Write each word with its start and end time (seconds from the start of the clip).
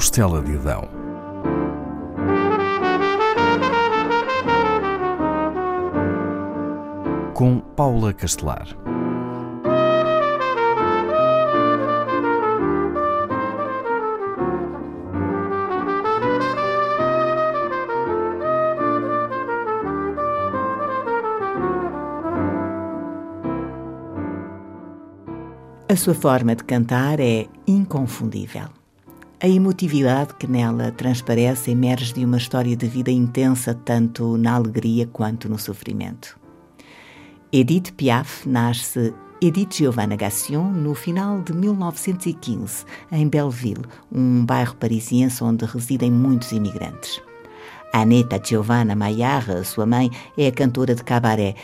costela 0.00 0.40
de 0.40 0.56
Adão. 0.56 0.88
Com 7.34 7.60
Paula 7.76 8.14
Castelar. 8.14 8.66
A 25.86 25.94
sua 25.94 26.14
forma 26.14 26.56
de 26.56 26.64
cantar 26.64 27.20
é 27.20 27.46
inconfundível. 27.66 28.79
A 29.42 29.48
emotividade 29.48 30.34
que 30.34 30.46
nela 30.46 30.92
transparece 30.92 31.70
emerge 31.70 32.12
de 32.12 32.22
uma 32.26 32.36
história 32.36 32.76
de 32.76 32.86
vida 32.86 33.10
intensa 33.10 33.72
tanto 33.72 34.36
na 34.36 34.52
alegria 34.52 35.06
quanto 35.06 35.48
no 35.48 35.58
sofrimento. 35.58 36.38
Edith 37.50 37.90
Piaf 37.96 38.46
nasce 38.46 39.14
Edith 39.40 39.76
Giovanna 39.78 40.14
Gassion 40.14 40.70
no 40.70 40.94
final 40.94 41.40
de 41.40 41.54
1915, 41.54 42.84
em 43.10 43.26
Belleville, 43.26 43.86
um 44.12 44.44
bairro 44.44 44.76
parisiense 44.76 45.42
onde 45.42 45.64
residem 45.64 46.12
muitos 46.12 46.52
imigrantes. 46.52 47.22
Aneta 47.94 48.38
Giovanna 48.44 48.94
Maillard, 48.94 49.64
sua 49.64 49.86
mãe, 49.86 50.10
é 50.36 50.50
cantora 50.50 50.94
de 50.94 51.02
cabaré 51.02 51.54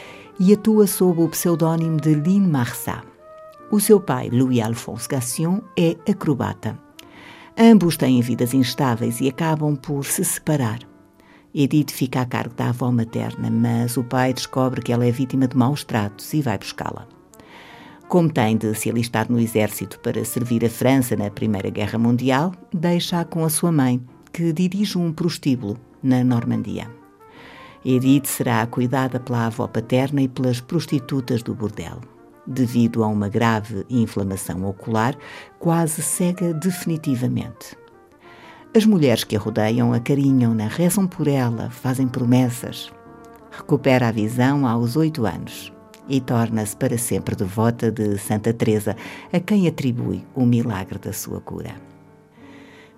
e 0.40 0.54
atua 0.54 0.86
sob 0.86 1.20
o 1.20 1.28
pseudônimo 1.28 2.00
de 2.00 2.14
Lynn 2.14 2.48
Marsat. 2.48 3.04
O 3.70 3.78
seu 3.78 4.00
pai, 4.00 4.30
Louis 4.30 4.62
Alphonse 4.62 5.06
Gassion, 5.06 5.60
é 5.78 5.94
acrobata. 6.10 6.85
Ambos 7.58 7.96
têm 7.96 8.20
vidas 8.20 8.52
instáveis 8.52 9.18
e 9.18 9.28
acabam 9.28 9.74
por 9.74 10.04
se 10.04 10.22
separar. 10.22 10.80
Edith 11.54 11.90
fica 11.90 12.20
a 12.20 12.26
cargo 12.26 12.54
da 12.54 12.68
avó 12.68 12.92
materna, 12.92 13.50
mas 13.50 13.96
o 13.96 14.04
pai 14.04 14.34
descobre 14.34 14.82
que 14.82 14.92
ela 14.92 15.06
é 15.06 15.10
vítima 15.10 15.48
de 15.48 15.56
maus 15.56 15.82
tratos 15.82 16.34
e 16.34 16.42
vai 16.42 16.58
buscá-la. 16.58 17.08
Como 18.08 18.30
tem 18.30 18.58
de 18.58 18.74
se 18.74 18.90
alistar 18.90 19.32
no 19.32 19.40
exército 19.40 19.98
para 20.00 20.22
servir 20.22 20.66
a 20.66 20.68
França 20.68 21.16
na 21.16 21.30
Primeira 21.30 21.70
Guerra 21.70 21.98
Mundial, 21.98 22.52
deixa-a 22.74 23.24
com 23.24 23.42
a 23.42 23.48
sua 23.48 23.72
mãe, 23.72 24.02
que 24.30 24.52
dirige 24.52 24.98
um 24.98 25.10
prostíbulo 25.10 25.78
na 26.02 26.22
Normandia. 26.22 26.90
Edith 27.82 28.26
será 28.26 28.66
cuidada 28.66 29.18
pela 29.18 29.46
avó 29.46 29.66
paterna 29.66 30.20
e 30.20 30.28
pelas 30.28 30.60
prostitutas 30.60 31.42
do 31.42 31.54
bordel 31.54 32.00
devido 32.46 33.02
a 33.02 33.08
uma 33.08 33.28
grave 33.28 33.84
inflamação 33.88 34.64
ocular, 34.64 35.16
quase 35.58 36.02
cega 36.02 36.54
definitivamente. 36.54 37.76
As 38.74 38.84
mulheres 38.84 39.24
que 39.24 39.36
a 39.36 39.38
rodeiam 39.38 39.92
acarinham-na, 39.92 40.68
rezam 40.68 41.06
por 41.06 41.26
ela, 41.26 41.70
fazem 41.70 42.06
promessas. 42.06 42.92
Recupera 43.50 44.08
a 44.08 44.12
visão 44.12 44.66
aos 44.66 44.96
oito 44.96 45.24
anos 45.24 45.72
e 46.08 46.20
torna-se 46.20 46.76
para 46.76 46.98
sempre 46.98 47.34
devota 47.34 47.90
de 47.90 48.18
Santa 48.18 48.52
Teresa, 48.52 48.96
a 49.32 49.40
quem 49.40 49.66
atribui 49.66 50.24
o 50.34 50.44
milagre 50.44 50.98
da 50.98 51.12
sua 51.12 51.40
cura. 51.40 51.74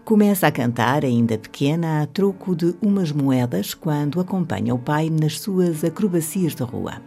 Começa 0.05 0.47
a 0.47 0.53
cantar, 0.53 1.05
ainda 1.05 1.39
pequena, 1.39 2.03
a 2.03 2.07
troco 2.07 2.57
de 2.57 2.75
umas 2.81 3.13
moedas 3.13 3.75
quando 3.75 4.21
acompanha 4.21 4.75
o 4.75 4.79
pai 4.79 5.11
nas 5.11 5.39
suas 5.39 5.85
acrobacias 5.85 6.55
de 6.55 6.63
rua. 6.63 7.01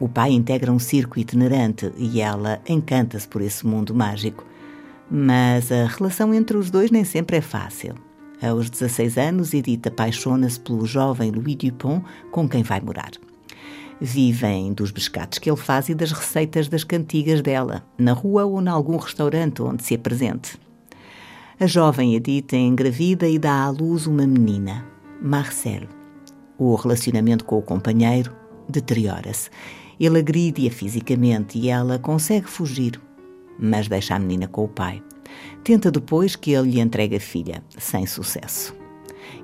O 0.00 0.08
pai 0.08 0.32
integra 0.32 0.72
um 0.72 0.78
circo 0.78 1.20
itinerante 1.20 1.92
e 1.98 2.22
ela 2.22 2.58
encanta-se 2.66 3.28
por 3.28 3.42
esse 3.42 3.66
mundo 3.66 3.94
mágico. 3.94 4.46
Mas 5.10 5.70
a 5.70 5.86
relação 5.86 6.32
entre 6.32 6.56
os 6.56 6.70
dois 6.70 6.90
nem 6.90 7.04
sempre 7.04 7.36
é 7.36 7.40
fácil. 7.42 7.94
Aos 8.40 8.70
16 8.70 9.18
anos, 9.18 9.52
Edith 9.52 9.86
apaixona-se 9.86 10.58
pelo 10.58 10.86
jovem 10.86 11.30
Louis 11.30 11.54
Dupont, 11.56 12.02
com 12.30 12.48
quem 12.48 12.62
vai 12.62 12.80
morar. 12.80 13.10
Vivem 14.00 14.72
dos 14.72 14.90
pescados 14.90 15.38
que 15.38 15.50
ele 15.50 15.58
faz 15.58 15.90
e 15.90 15.94
das 15.94 16.12
receitas 16.12 16.66
das 16.66 16.82
cantigas 16.82 17.42
dela, 17.42 17.84
na 17.98 18.14
rua 18.14 18.46
ou 18.46 18.62
em 18.62 18.68
algum 18.68 18.96
restaurante 18.96 19.60
onde 19.60 19.84
se 19.84 19.94
apresente. 19.94 20.58
A 21.58 21.66
jovem 21.66 22.14
Edith 22.14 22.54
engravida 22.54 23.28
e 23.28 23.38
dá 23.38 23.64
à 23.64 23.68
luz 23.68 24.06
uma 24.06 24.26
menina, 24.26 24.86
Marcel. 25.20 25.82
O 26.56 26.74
relacionamento 26.74 27.44
com 27.44 27.58
o 27.58 27.62
companheiro 27.62 28.34
deteriora-se 28.66 29.50
ele 30.00 30.18
agride-a 30.18 30.70
fisicamente 30.70 31.58
e 31.58 31.68
ela 31.68 31.98
consegue 31.98 32.48
fugir, 32.48 32.98
mas 33.58 33.86
deixa 33.86 34.14
a 34.14 34.18
menina 34.18 34.48
com 34.48 34.64
o 34.64 34.68
pai. 34.68 35.02
Tenta 35.62 35.90
depois 35.90 36.34
que 36.34 36.52
ele 36.52 36.70
lhe 36.70 36.80
entregue 36.80 37.16
a 37.16 37.20
filha, 37.20 37.62
sem 37.78 38.06
sucesso. 38.06 38.74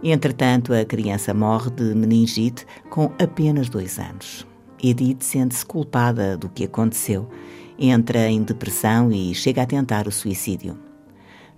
Entretanto, 0.02 0.72
a 0.72 0.84
criança 0.84 1.34
morre 1.34 1.70
de 1.70 1.94
meningite 1.94 2.66
com 2.88 3.12
apenas 3.18 3.68
dois 3.68 3.98
anos. 3.98 4.46
Edith 4.82 5.22
sente-se 5.22 5.64
culpada 5.64 6.36
do 6.36 6.48
que 6.48 6.64
aconteceu, 6.64 7.28
entra 7.78 8.28
em 8.28 8.42
depressão 8.42 9.12
e 9.12 9.34
chega 9.34 9.62
a 9.62 9.66
tentar 9.66 10.08
o 10.08 10.12
suicídio. 10.12 10.78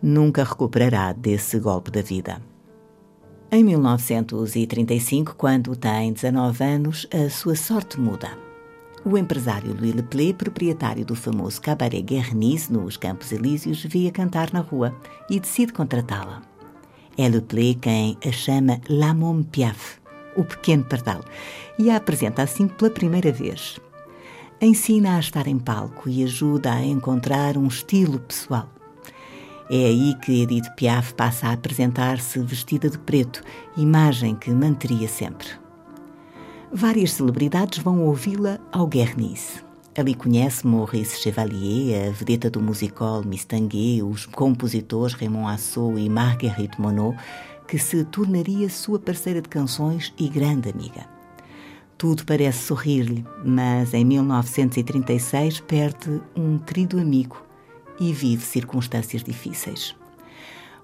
Nunca 0.03 0.45
recuperará 0.45 1.13
desse 1.13 1.59
golpe 1.59 1.91
da 1.91 2.03
vida. 2.03 2.43
Em 3.51 3.65
1935, 3.65 5.35
quando 5.37 5.75
tem 5.75 6.13
19 6.13 6.65
anos, 6.65 7.07
a 7.13 7.31
sua 7.31 7.57
sorte 7.57 7.99
muda. 7.99 8.48
O 9.05 9.17
empresário 9.17 9.75
Louis 9.75 9.95
Leplé, 9.95 10.33
proprietário 10.33 11.05
do 11.05 11.15
famoso 11.15 11.61
Cabaret 11.61 12.03
Guerniz 12.03 12.69
nos 12.69 12.97
Campos 12.97 13.31
Elíseos, 13.31 13.85
via 13.85 14.11
cantar 14.11 14.53
na 14.53 14.61
rua 14.61 14.95
e 15.31 15.39
decide 15.39 15.73
contratá-la. 15.73 16.43
É 17.17 17.29
Leplé 17.29 17.75
quem 17.75 18.19
a 18.27 18.33
chama 18.33 18.81
La 18.89 19.15
Piaf, 19.51 19.99
o 20.37 20.45
pequeno 20.45 20.85
pardal, 20.85 21.25
e 21.79 21.91
a 21.91 21.97
apresenta 21.97 22.43
assim 22.43 22.67
pela 22.67 22.91
primeira 22.91 23.31
vez. 23.33 23.81
Ensina 24.61 25.17
a 25.17 25.21
estar 25.21 25.47
em 25.47 25.59
palco 25.59 26.09
e 26.09 26.25
ajuda 26.25 26.73
a 26.73 26.85
encontrar 26.85 27.57
um 27.57 27.69
estilo 27.69 28.19
pessoal. 28.19 28.69
É 29.71 29.87
aí 29.87 30.15
que 30.23 30.43
Edith 30.43 30.71
Piaf 30.77 31.15
passa 31.15 31.49
a 31.49 31.53
apresentar-se 31.53 32.41
vestida 32.41 32.91
de 32.91 32.99
preto, 32.99 33.43
imagem 33.77 34.35
que 34.35 34.51
manteria 34.51 35.07
sempre. 35.07 35.68
Várias 36.73 37.13
celebridades 37.13 37.79
vão 37.79 38.05
ouvi-la 38.05 38.61
ao 38.71 38.87
Guerniz. 38.87 39.65
Ali 39.97 40.15
conhece 40.15 40.67
Maurice 40.67 41.19
Chevalier, 41.19 42.09
a 42.09 42.13
vedeta 42.13 42.51
do 42.51 42.61
musical 42.61 43.25
Miss 43.25 43.47
Tanguay, 43.47 44.03
os 44.03 44.27
compositores 44.27 45.15
Raymond 45.15 45.55
Assou 45.55 45.99
e 45.99 46.11
Marguerite 46.11 46.79
Monod, 46.79 47.17
que 47.67 47.79
se 47.79 48.05
tornaria 48.05 48.69
sua 48.69 48.99
parceira 48.99 49.41
de 49.41 49.49
canções 49.49 50.13
e 50.19 50.29
grande 50.29 50.69
amiga. 50.69 51.09
Tudo 51.97 52.25
parece 52.27 52.67
sorrir-lhe, 52.67 53.25
mas 53.43 53.95
em 53.95 54.05
1936 54.05 55.61
perde 55.61 56.21
um 56.37 56.59
querido 56.59 57.01
amigo 57.01 57.43
e 57.99 58.13
vive 58.13 58.45
circunstâncias 58.45 59.25
difíceis. 59.25 59.97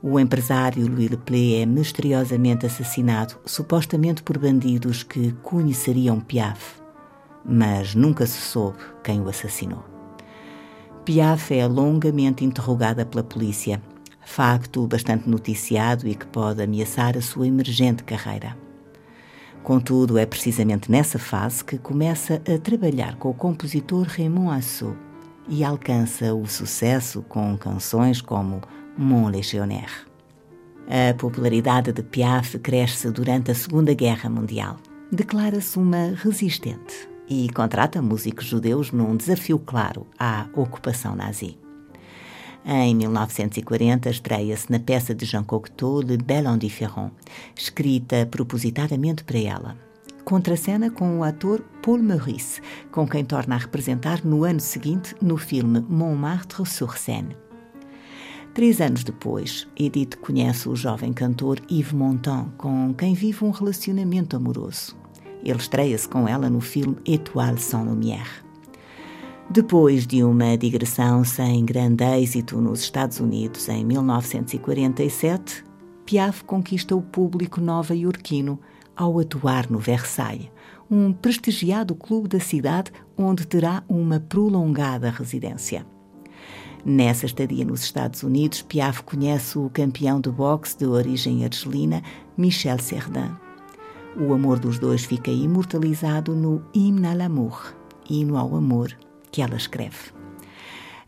O 0.07 0.21
empresário 0.21 0.87
Louis 0.87 1.09
Leplé 1.09 1.63
é 1.63 1.65
misteriosamente 1.65 2.67
assassinado, 2.67 3.37
supostamente 3.47 4.23
por 4.23 4.37
bandidos 4.37 5.03
que 5.03 5.33
conheceriam 5.43 6.21
Piaf, 6.21 6.75
mas 7.43 7.95
nunca 7.95 8.27
se 8.27 8.39
soube 8.39 8.77
quem 9.03 9.23
o 9.23 9.31
assassinou. 9.31 9.83
Piaf 11.07 11.55
é 11.55 11.67
longamente 11.67 12.45
interrogada 12.45 13.07
pela 13.07 13.25
polícia, 13.25 13.81
facto 14.21 14.87
bastante 14.87 15.27
noticiado 15.27 16.07
e 16.07 16.15
que 16.15 16.27
pode 16.27 16.63
ameaçar 16.63 17.17
a 17.17 17.23
sua 17.23 17.47
emergente 17.47 18.05
carreira. 18.05 18.55
Contudo, 19.63 20.19
é 20.19 20.27
precisamente 20.27 20.91
nessa 20.91 21.19
fase 21.19 21.65
que 21.65 21.79
começa 21.79 22.43
a 22.47 22.59
trabalhar 22.59 23.17
com 23.17 23.31
o 23.31 23.35
compositor 23.35 24.07
Raymond 24.07 24.59
Assou 24.59 24.95
e 25.49 25.65
alcança 25.65 26.35
o 26.35 26.47
sucesso 26.47 27.23
com 27.23 27.57
canções 27.57 28.21
como 28.21 28.61
Mon 28.97 29.29
Légionnaire. 29.29 30.07
A 30.87 31.15
popularidade 31.15 31.93
de 31.93 32.03
Piaf 32.03 32.59
cresce 32.59 33.11
durante 33.11 33.51
a 33.51 33.55
Segunda 33.55 33.93
Guerra 33.93 34.31
Mundial. 34.31 34.77
Declara-se 35.11 35.79
uma 35.79 36.15
resistente 36.15 37.09
e 37.29 37.49
contrata 37.53 38.01
músicos 38.01 38.45
judeus 38.45 38.93
num 38.93 39.17
desafio 39.17 39.59
claro 39.59 40.07
à 40.19 40.47
ocupação 40.55 41.17
nazi. 41.17 41.59
Em 42.65 42.95
1940, 42.95 44.09
estreia-se 44.09 44.71
na 44.71 44.79
peça 44.79 45.15
de 45.15 45.27
Jean 45.27 45.43
Cocteau 45.43 46.01
Le 46.01 46.17
Bel 46.17 46.47
Indifférent, 46.47 47.11
escrita 47.55 48.27
propositadamente 48.27 49.25
para 49.25 49.39
ela. 49.39 49.77
Contracena 50.25 50.91
com 50.91 51.19
o 51.19 51.25
ator 51.25 51.61
Paul 51.83 51.99
Meurice, 51.99 52.63
com 52.91 53.07
quem 53.07 53.25
torna 53.25 53.57
a 53.57 53.59
representar 53.59 54.25
no 54.25 54.45
ano 54.45 54.61
seguinte 54.61 55.15
no 55.21 55.37
filme 55.37 55.81
Montmartre 55.81 56.65
sur 56.65 56.97
Seine. 56.97 57.44
Três 58.55 58.81
anos 58.81 59.03
depois, 59.03 59.67
Edith 59.77 60.17
conhece 60.21 60.69
o 60.69 60.77
jovem 60.77 61.13
cantor 61.13 61.59
Yves 61.69 61.93
Montand, 61.93 62.53
com 62.57 62.95
quem 62.95 63.13
vive 63.13 63.45
um 63.45 63.51
relacionamento 63.51 64.37
amoroso. 64.37 64.97
Ele 65.43 65.59
estreia-se 65.59 66.09
com 66.09 66.29
ela 66.29 66.49
no 66.49 66.61
filme 66.61 66.97
Étoile 67.05 67.59
sans 67.59 67.85
lumière. 67.85 68.45
Depois 69.51 70.07
de 70.07 70.23
uma 70.23 70.57
digressão 70.57 71.25
sem 71.25 71.65
grande 71.65 72.05
êxito 72.05 72.61
nos 72.61 72.83
Estados 72.83 73.19
Unidos 73.19 73.69
em 73.69 73.85
1947, 73.85 75.65
Piaf 76.07 76.45
conquista 76.45 76.95
o 76.95 77.03
público 77.03 77.61
nova-iorquino 77.61 78.61
ao 78.95 79.19
atuar 79.19 79.69
no 79.69 79.81
Versailles, 79.81 80.49
um 80.89 81.13
prestigiado 81.13 81.93
clube 81.97 82.29
da 82.29 82.39
cidade 82.39 82.93
onde 83.19 83.49
terá 83.49 83.83
uma 83.89 84.21
prolongada 84.21 85.11
residência. 85.11 85.85
Nessa 86.85 87.25
estadia 87.25 87.65
nos 87.65 87.83
Estados 87.83 88.23
Unidos, 88.23 88.61
Piaf 88.61 89.03
conhece 89.05 89.59
o 89.59 89.71
campeão 89.71 90.21
de 90.21 90.29
boxe 90.31 90.77
de 90.77 90.85
origem 90.85 91.43
argelina, 91.43 92.03
Michel 92.37 92.79
Cerdin. 92.79 93.31
O 94.21 94.35
amor 94.35 94.59
dos 94.59 94.79
dois 94.79 95.03
fica 95.03 95.31
imortalizado 95.31 96.35
no 96.35 96.63
Hymne 96.75 97.07
à 97.07 97.15
l'amour, 97.15 97.75
hino 98.09 98.37
ao 98.37 98.55
amor, 98.55 98.95
que 99.33 99.41
ela 99.41 99.57
escreve. 99.57 100.13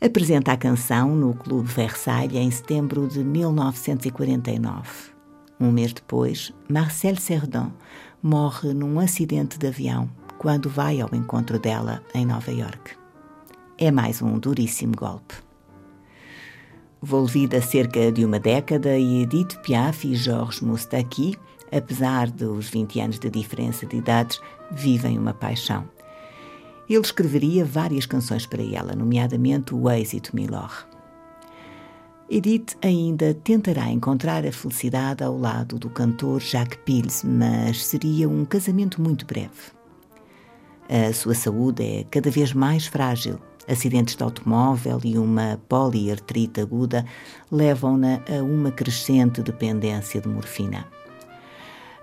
Apresenta 0.01 0.53
a 0.53 0.57
canção 0.57 1.15
no 1.15 1.35
Clube 1.35 1.69
Versailles 1.69 2.41
em 2.41 2.51
setembro 2.51 3.07
de 3.07 3.23
1949. 3.23 4.89
Um 5.61 5.71
mês 5.71 5.93
depois, 5.93 6.55
Marcel 6.71 7.17
Cerdin 7.17 7.71
morre 8.23 8.73
num 8.73 8.99
acidente 8.99 9.59
de 9.59 9.67
avião 9.67 10.11
quando 10.39 10.71
vai 10.71 11.03
ao 11.03 11.15
encontro 11.15 11.59
dela 11.59 12.03
em 12.15 12.25
Nova 12.25 12.51
York. 12.51 12.93
É 13.77 13.91
mais 13.91 14.23
um 14.23 14.39
duríssimo 14.39 14.97
golpe. 14.97 15.46
Volvida 17.01 17.61
cerca 17.61 18.11
de 18.11 18.25
uma 18.25 18.41
década, 18.41 18.99
Edith 18.99 19.59
Piaf 19.63 20.07
e 20.07 20.15
Georges 20.15 20.63
Moustaki, 20.63 21.37
apesar 21.71 22.31
dos 22.31 22.71
20 22.71 23.01
anos 23.01 23.19
de 23.19 23.29
diferença 23.29 23.85
de 23.85 23.97
idades, 23.97 24.41
vivem 24.71 25.19
uma 25.19 25.35
paixão. 25.35 25.87
Ele 26.89 27.01
escreveria 27.01 27.65
várias 27.65 28.07
canções 28.07 28.47
para 28.47 28.63
ela, 28.63 28.95
nomeadamente 28.95 29.75
o 29.75 29.91
êxito 29.91 30.35
Milor. 30.35 30.87
Edith 32.31 32.77
ainda 32.83 33.35
tentará 33.35 33.89
encontrar 33.91 34.47
a 34.47 34.51
felicidade 34.51 35.23
ao 35.23 35.39
lado 35.39 35.79
do 35.79 35.91
cantor 35.91 36.41
Jacques 36.41 36.81
Pils, 36.85 37.23
mas 37.23 37.85
seria 37.85 38.29
um 38.29 38.45
casamento 38.45 39.03
muito 39.03 39.27
breve. 39.27 39.77
A 40.89 41.13
sua 41.13 41.35
saúde 41.35 41.85
é 41.85 42.05
cada 42.11 42.31
vez 42.31 42.53
mais 42.53 42.87
frágil 42.87 43.39
Acidentes 43.69 44.15
de 44.15 44.23
automóvel 44.23 45.01
e 45.03 45.19
uma 45.19 45.61
poliartrite 45.69 46.61
aguda 46.61 47.05
levam-na 47.51 48.23
a 48.29 48.41
uma 48.43 48.71
crescente 48.71 49.43
dependência 49.43 50.21
de 50.21 50.29
morfina. 50.29 50.87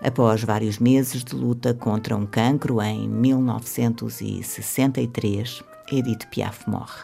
Após 0.01 0.43
vários 0.43 0.79
meses 0.79 1.23
de 1.23 1.33
luta 1.33 1.73
contra 1.73 2.17
um 2.17 2.25
cancro, 2.25 2.81
em 2.81 3.07
1963, 3.07 5.63
Edith 5.89 6.27
Piaf 6.29 6.69
morre. 6.69 7.03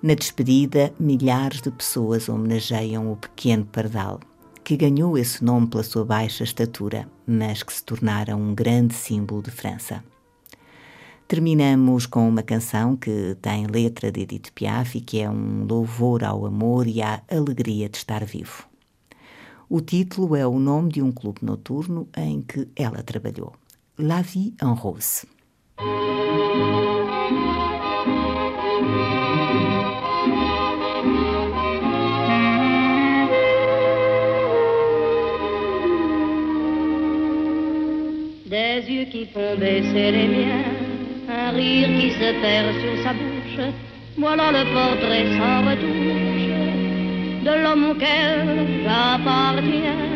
Na 0.00 0.14
despedida, 0.14 0.94
milhares 1.00 1.60
de 1.60 1.72
pessoas 1.72 2.28
homenageiam 2.28 3.10
o 3.10 3.16
pequeno 3.16 3.64
pardal, 3.64 4.20
que 4.62 4.76
ganhou 4.76 5.18
esse 5.18 5.42
nome 5.42 5.66
pela 5.66 5.82
sua 5.82 6.04
baixa 6.04 6.44
estatura, 6.44 7.08
mas 7.26 7.64
que 7.64 7.72
se 7.72 7.82
tornara 7.82 8.36
um 8.36 8.54
grande 8.54 8.94
símbolo 8.94 9.42
de 9.42 9.50
França. 9.50 10.04
Terminamos 11.28 12.06
com 12.06 12.28
uma 12.28 12.42
canção 12.42 12.94
que 12.94 13.36
tem 13.42 13.66
letra 13.66 14.12
de 14.12 14.20
Edith 14.20 14.52
Piaf 14.54 14.96
e 14.96 15.00
que 15.00 15.18
é 15.18 15.28
um 15.28 15.64
louvor 15.64 16.22
ao 16.22 16.46
amor 16.46 16.86
e 16.86 17.02
à 17.02 17.20
alegria 17.28 17.88
de 17.88 17.96
estar 17.96 18.24
vivo. 18.24 18.64
O 19.68 19.80
título 19.80 20.36
é 20.36 20.46
o 20.46 20.60
nome 20.60 20.92
de 20.92 21.02
um 21.02 21.10
clube 21.10 21.40
noturno 21.42 22.06
em 22.16 22.42
que 22.42 22.68
ela 22.76 23.02
trabalhou. 23.02 23.52
La 23.98 24.22
Vie 24.22 24.54
en 24.62 24.74
Rose. 24.74 25.26
Des 38.48 38.88
yeux 38.88 39.06
qui 39.06 39.26
font 39.26 39.58
baisser 39.58 40.12
les 40.12 40.28
miens 40.28 40.85
un 41.28 41.50
rire 41.50 41.88
qui 41.98 42.10
se 42.12 42.32
perd 42.40 42.72
sur 42.80 43.02
sa 43.02 43.12
bouche. 43.12 43.72
Voilà 44.18 44.52
le 44.52 44.64
portrait 44.72 45.26
sans 45.36 45.68
retouche 45.68 46.46
de 47.44 47.62
l'homme 47.62 47.90
auquel 47.90 48.82
j'appartiens. 48.84 50.15